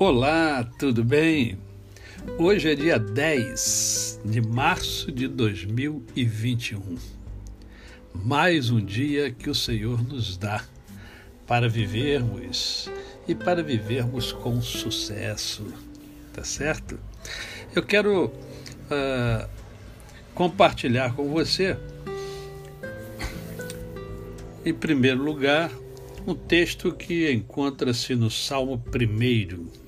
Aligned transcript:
Olá, 0.00 0.62
tudo 0.78 1.02
bem? 1.02 1.58
Hoje 2.38 2.70
é 2.70 2.74
dia 2.76 3.00
10 3.00 4.20
de 4.24 4.40
março 4.40 5.10
de 5.10 5.26
2021. 5.26 6.96
Mais 8.14 8.70
um 8.70 8.78
dia 8.78 9.32
que 9.32 9.50
o 9.50 9.54
Senhor 9.56 10.00
nos 10.04 10.36
dá 10.36 10.64
para 11.48 11.68
vivermos 11.68 12.88
e 13.26 13.34
para 13.34 13.60
vivermos 13.60 14.30
com 14.30 14.62
sucesso, 14.62 15.66
tá 16.32 16.44
certo? 16.44 16.96
Eu 17.74 17.82
quero 17.82 18.26
uh, 18.26 19.48
compartilhar 20.32 21.12
com 21.16 21.28
você, 21.28 21.76
em 24.64 24.72
primeiro 24.72 25.24
lugar, 25.24 25.72
um 26.24 26.36
texto 26.36 26.92
que 26.92 27.32
encontra-se 27.32 28.14
no 28.14 28.30
Salmo 28.30 28.80
1, 28.94 29.87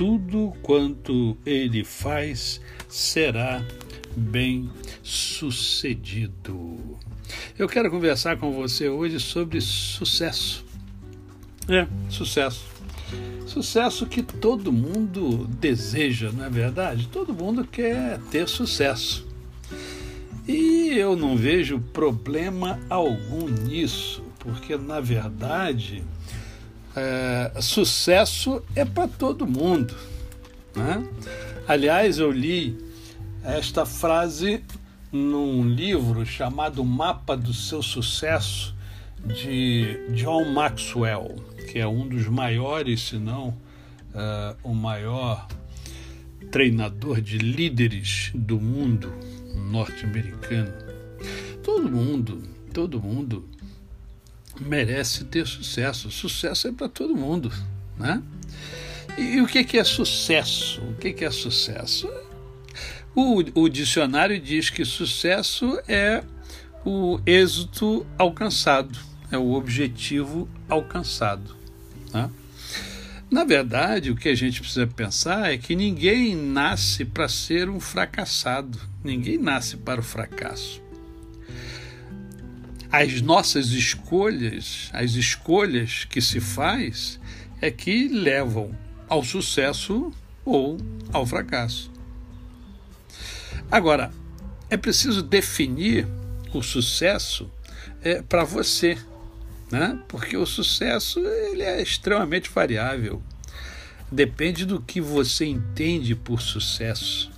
tudo 0.00 0.54
quanto 0.62 1.36
ele 1.44 1.84
faz 1.84 2.58
será 2.88 3.62
bem 4.16 4.70
sucedido. 5.02 6.78
Eu 7.58 7.68
quero 7.68 7.90
conversar 7.90 8.38
com 8.38 8.50
você 8.50 8.88
hoje 8.88 9.20
sobre 9.20 9.60
sucesso. 9.60 10.64
É, 11.68 11.86
sucesso. 12.08 12.64
Sucesso 13.44 14.06
que 14.06 14.22
todo 14.22 14.72
mundo 14.72 15.46
deseja, 15.60 16.32
não 16.32 16.46
é 16.46 16.48
verdade? 16.48 17.06
Todo 17.08 17.34
mundo 17.34 17.66
quer 17.66 18.18
ter 18.30 18.48
sucesso. 18.48 19.28
E 20.48 20.94
eu 20.96 21.14
não 21.14 21.36
vejo 21.36 21.78
problema 21.78 22.80
algum 22.88 23.50
nisso, 23.50 24.22
porque 24.38 24.78
na 24.78 24.98
verdade 24.98 26.02
é, 26.96 27.60
sucesso 27.60 28.62
é 28.74 28.84
para 28.84 29.08
todo 29.08 29.46
mundo. 29.46 29.94
Né? 30.74 31.06
Aliás, 31.66 32.18
eu 32.18 32.30
li 32.30 32.78
esta 33.44 33.86
frase 33.86 34.62
num 35.12 35.66
livro 35.68 36.24
chamado 36.24 36.84
Mapa 36.84 37.36
do 37.36 37.52
Seu 37.52 37.82
Sucesso, 37.82 38.74
de 39.24 39.98
John 40.14 40.52
Maxwell, 40.52 41.36
que 41.70 41.78
é 41.78 41.86
um 41.86 42.08
dos 42.08 42.26
maiores, 42.26 43.08
se 43.08 43.16
não 43.16 43.48
uh, 43.48 44.56
o 44.62 44.74
maior 44.74 45.46
treinador 46.50 47.20
de 47.20 47.38
líderes 47.38 48.30
do 48.34 48.58
mundo 48.58 49.12
norte-americano. 49.54 50.72
Todo 51.62 51.90
mundo, 51.90 52.42
todo 52.72 53.00
mundo 53.00 53.46
merece 54.58 55.24
ter 55.24 55.46
sucesso. 55.46 56.10
Sucesso 56.10 56.68
é 56.68 56.72
para 56.72 56.88
todo 56.88 57.14
mundo, 57.14 57.52
né? 57.98 58.22
E, 59.16 59.36
e 59.36 59.40
o 59.40 59.46
que, 59.46 59.62
que 59.64 59.78
é 59.78 59.84
sucesso? 59.84 60.80
O 60.82 60.94
que, 60.94 61.12
que 61.12 61.24
é 61.24 61.30
sucesso? 61.30 62.10
O, 63.14 63.42
o 63.54 63.68
dicionário 63.68 64.40
diz 64.40 64.70
que 64.70 64.84
sucesso 64.84 65.80
é 65.88 66.22
o 66.84 67.20
êxito 67.26 68.06
alcançado, 68.16 68.98
é 69.30 69.36
o 69.36 69.52
objetivo 69.52 70.48
alcançado. 70.68 71.56
Né? 72.12 72.30
Na 73.30 73.44
verdade, 73.44 74.10
o 74.10 74.16
que 74.16 74.28
a 74.28 74.34
gente 74.34 74.60
precisa 74.60 74.86
pensar 74.86 75.52
é 75.52 75.58
que 75.58 75.76
ninguém 75.76 76.34
nasce 76.34 77.04
para 77.04 77.28
ser 77.28 77.68
um 77.68 77.78
fracassado, 77.78 78.78
ninguém 79.04 79.38
nasce 79.38 79.76
para 79.76 80.00
o 80.00 80.04
fracasso 80.04 80.80
as 82.92 83.20
nossas 83.20 83.68
escolhas, 83.68 84.90
as 84.92 85.12
escolhas 85.12 86.04
que 86.04 86.20
se 86.20 86.40
faz, 86.40 87.20
é 87.60 87.70
que 87.70 88.08
levam 88.08 88.76
ao 89.08 89.22
sucesso 89.22 90.12
ou 90.44 90.76
ao 91.12 91.24
fracasso. 91.24 91.90
Agora, 93.70 94.10
é 94.68 94.76
preciso 94.76 95.22
definir 95.22 96.06
o 96.52 96.62
sucesso 96.62 97.50
é, 98.02 98.22
para 98.22 98.44
você, 98.44 98.98
né? 99.70 99.98
porque 100.08 100.36
o 100.36 100.46
sucesso 100.46 101.20
ele 101.20 101.62
é 101.62 101.80
extremamente 101.80 102.50
variável. 102.50 103.22
Depende 104.10 104.66
do 104.66 104.80
que 104.80 105.00
você 105.00 105.44
entende 105.44 106.16
por 106.16 106.40
sucesso. 106.40 107.30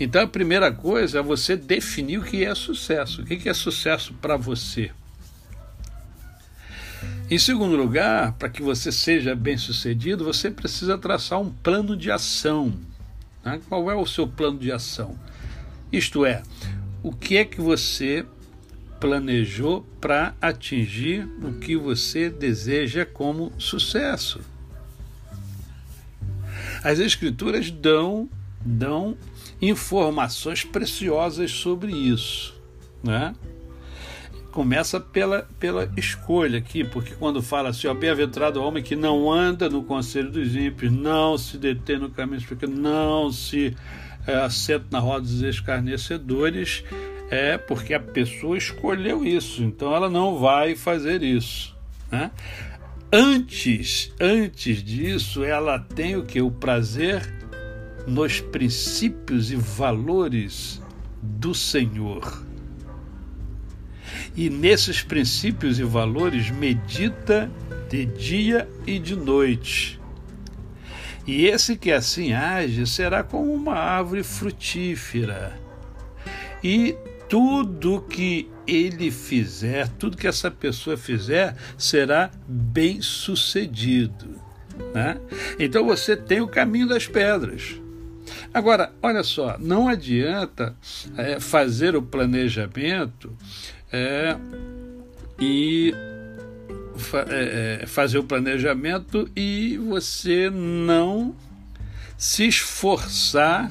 Então 0.00 0.22
a 0.22 0.26
primeira 0.26 0.72
coisa 0.72 1.18
é 1.18 1.22
você 1.22 1.54
definir 1.54 2.18
o 2.18 2.24
que 2.24 2.42
é 2.42 2.54
sucesso. 2.54 3.20
O 3.20 3.24
que 3.26 3.46
é 3.46 3.52
sucesso 3.52 4.14
para 4.14 4.34
você? 4.34 4.90
Em 7.30 7.38
segundo 7.38 7.76
lugar, 7.76 8.32
para 8.32 8.48
que 8.48 8.62
você 8.62 8.90
seja 8.90 9.36
bem 9.36 9.58
sucedido, 9.58 10.24
você 10.24 10.50
precisa 10.50 10.96
traçar 10.96 11.38
um 11.38 11.50
plano 11.50 11.94
de 11.94 12.10
ação. 12.10 12.72
Né? 13.44 13.60
Qual 13.68 13.90
é 13.90 13.94
o 13.94 14.06
seu 14.06 14.26
plano 14.26 14.58
de 14.58 14.72
ação? 14.72 15.18
Isto 15.92 16.24
é, 16.24 16.42
o 17.02 17.12
que 17.12 17.36
é 17.36 17.44
que 17.44 17.60
você 17.60 18.24
planejou 18.98 19.82
para 20.00 20.34
atingir 20.40 21.28
o 21.42 21.52
que 21.60 21.76
você 21.76 22.30
deseja 22.30 23.04
como 23.04 23.52
sucesso? 23.58 24.40
As 26.82 26.98
escrituras 26.98 27.70
dão 27.70 28.28
dão 28.64 29.16
informações 29.60 30.64
preciosas 30.64 31.50
sobre 31.50 31.92
isso, 31.92 32.54
né? 33.02 33.34
Começa 34.52 34.98
pela, 34.98 35.48
pela 35.60 35.88
escolha 35.96 36.58
aqui, 36.58 36.82
porque 36.82 37.14
quando 37.14 37.40
fala 37.40 37.68
assim, 37.68 37.86
ó, 37.86 37.94
bem-aventurado 37.94 38.60
o 38.60 38.64
homem 38.64 38.82
que 38.82 38.96
não 38.96 39.30
anda 39.30 39.68
no 39.68 39.84
conselho 39.84 40.30
dos 40.30 40.56
ímpios, 40.56 40.90
não 40.90 41.38
se 41.38 41.56
detém 41.56 41.98
no 41.98 42.10
caminho 42.10 42.40
dos 42.40 42.68
não 42.68 43.30
se 43.30 43.76
é, 44.26 44.34
assenta 44.34 44.86
na 44.90 44.98
roda 44.98 45.20
dos 45.20 45.42
escarnecedores, 45.42 46.82
é 47.30 47.56
porque 47.56 47.94
a 47.94 48.00
pessoa 48.00 48.58
escolheu 48.58 49.24
isso, 49.24 49.62
então 49.62 49.94
ela 49.94 50.10
não 50.10 50.38
vai 50.38 50.74
fazer 50.74 51.22
isso, 51.22 51.76
né? 52.10 52.32
Antes, 53.12 54.12
antes 54.20 54.82
disso, 54.84 55.42
ela 55.42 55.78
tem 55.80 56.16
o 56.16 56.24
que? 56.24 56.40
O 56.40 56.50
prazer 56.50 57.39
nos 58.06 58.40
princípios 58.40 59.50
e 59.50 59.56
valores 59.56 60.80
do 61.22 61.54
Senhor. 61.54 62.44
E 64.36 64.48
nesses 64.48 65.02
princípios 65.02 65.78
e 65.78 65.82
valores 65.82 66.50
medita 66.50 67.50
de 67.88 68.06
dia 68.06 68.68
e 68.86 68.98
de 68.98 69.16
noite. 69.16 70.00
E 71.26 71.46
esse 71.46 71.76
que 71.76 71.92
assim 71.92 72.32
age 72.32 72.86
será 72.86 73.22
como 73.22 73.52
uma 73.52 73.74
árvore 73.74 74.22
frutífera. 74.22 75.58
E 76.62 76.96
tudo 77.28 78.00
que 78.02 78.50
ele 78.66 79.10
fizer, 79.10 79.88
tudo 79.98 80.16
que 80.16 80.26
essa 80.26 80.50
pessoa 80.50 80.96
fizer, 80.96 81.56
será 81.76 82.30
bem 82.46 83.00
sucedido. 83.00 84.40
Né? 84.94 85.20
Então 85.58 85.84
você 85.84 86.16
tem 86.16 86.40
o 86.40 86.48
caminho 86.48 86.88
das 86.88 87.06
pedras. 87.06 87.80
Agora, 88.52 88.92
olha 89.00 89.22
só, 89.22 89.56
não 89.58 89.88
adianta 89.88 90.74
é, 91.16 91.38
fazer 91.38 91.94
o 91.94 92.02
planejamento 92.02 93.36
é, 93.92 94.36
e 95.38 95.94
fa 96.96 97.26
é, 97.28 97.80
é, 97.82 97.86
fazer 97.86 98.18
o 98.18 98.24
planejamento 98.24 99.30
e 99.36 99.78
você 99.78 100.50
não 100.50 101.34
se 102.18 102.48
esforçar 102.48 103.70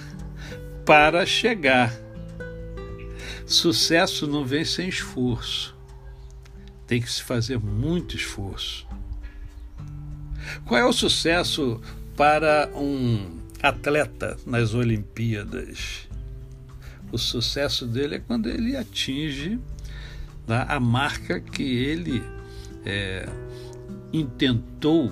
para 0.85 1.25
chegar. 1.25 1.93
Sucesso 3.45 4.27
não 4.27 4.45
vem 4.45 4.63
sem 4.63 4.87
esforço. 4.87 5.75
Tem 6.87 7.01
que 7.01 7.11
se 7.11 7.21
fazer 7.21 7.59
muito 7.59 8.15
esforço. 8.15 8.87
Qual 10.65 10.79
é 10.79 10.85
o 10.85 10.93
sucesso 10.93 11.81
para 12.15 12.69
um 12.73 13.39
atleta 13.61 14.38
nas 14.45 14.73
Olimpíadas. 14.73 16.07
O 17.11 17.17
sucesso 17.17 17.85
dele 17.85 18.15
é 18.15 18.19
quando 18.19 18.47
ele 18.47 18.75
atinge 18.75 19.59
né, 20.47 20.65
a 20.67 20.79
marca 20.79 21.39
que 21.39 21.63
ele 21.63 22.23
é, 22.85 23.27
intentou 24.13 25.11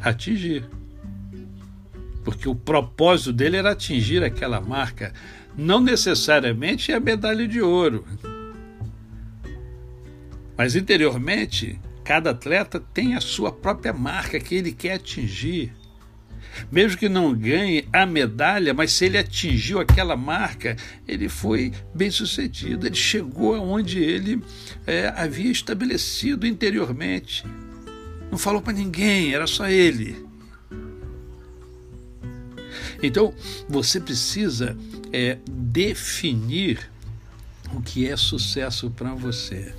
atingir. 0.00 0.64
porque 2.24 2.48
o 2.48 2.54
propósito 2.54 3.32
dele 3.32 3.56
era 3.56 3.72
atingir 3.72 4.22
aquela 4.22 4.60
marca, 4.60 5.12
não 5.56 5.80
necessariamente 5.80 6.92
a 6.92 7.00
medalha 7.00 7.48
de 7.48 7.60
ouro. 7.60 8.06
Mas 10.56 10.76
interiormente, 10.76 11.80
cada 12.04 12.30
atleta 12.30 12.80
tem 12.92 13.14
a 13.14 13.20
sua 13.20 13.52
própria 13.52 13.92
marca 13.92 14.38
que 14.40 14.54
ele 14.54 14.72
quer 14.72 14.94
atingir. 14.94 15.72
Mesmo 16.70 16.98
que 16.98 17.08
não 17.08 17.34
ganhe 17.34 17.88
a 17.92 18.04
medalha, 18.04 18.74
mas 18.74 18.92
se 18.92 19.06
ele 19.06 19.16
atingiu 19.16 19.80
aquela 19.80 20.16
marca, 20.16 20.76
ele 21.08 21.28
foi 21.28 21.72
bem 21.94 22.10
sucedido, 22.10 22.86
ele 22.86 22.94
chegou 22.94 23.54
aonde 23.54 23.98
ele 23.98 24.42
é, 24.86 25.12
havia 25.16 25.50
estabelecido 25.50 26.46
interiormente. 26.46 27.44
Não 28.30 28.36
falou 28.36 28.60
para 28.60 28.72
ninguém, 28.72 29.34
era 29.34 29.46
só 29.46 29.68
ele. 29.68 30.26
Então, 33.02 33.34
você 33.68 33.98
precisa 33.98 34.76
é, 35.12 35.38
definir 35.50 36.90
o 37.74 37.80
que 37.80 38.06
é 38.06 38.16
sucesso 38.16 38.90
para 38.90 39.14
você. 39.14 39.74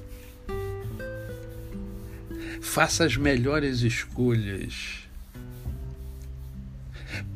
Faça 2.64 3.06
as 3.06 3.18
melhores 3.18 3.82
escolhas. 3.82 5.04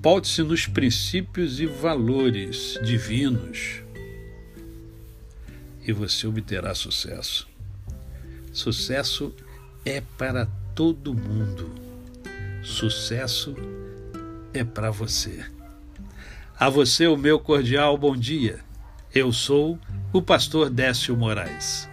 Paute-se 0.01 0.41
nos 0.41 0.65
princípios 0.65 1.59
e 1.59 1.68
valores 1.68 2.79
divinos 2.83 3.81
e 5.88 5.91
você 5.91 6.27
obterá 6.27 6.74
sucesso. 6.74 7.47
Sucesso 8.51 9.33
é 9.85 10.01
para 10.18 10.47
todo 10.74 11.13
mundo. 11.13 11.69
Sucesso 12.63 13.53
é 14.53 14.63
para 14.63 14.89
você. 14.89 15.45
A 16.59 16.69
você 16.69 17.06
o 17.06 17.15
meu 17.15 17.39
cordial 17.39 17.97
bom 17.97 18.15
dia. 18.15 18.59
Eu 19.13 19.31
sou 19.31 19.77
o 20.12 20.21
pastor 20.21 20.69
Décio 20.69 21.15
Moraes. 21.15 21.88